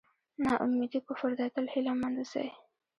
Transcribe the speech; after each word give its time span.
نا 0.43 0.51
اميدي 0.65 0.99
کفر 1.07 1.31
دی 1.37 1.47
تل 1.55 1.65
هیله 1.73 1.93
مند 2.01 2.17
اوسئ. 2.21 2.45